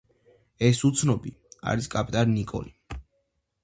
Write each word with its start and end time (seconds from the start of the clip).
ეს 0.69 0.81
უცნობი 0.89 1.35
არის 1.75 1.93
კაპიტანი 1.97 2.37
ნიკოლი. 2.43 2.79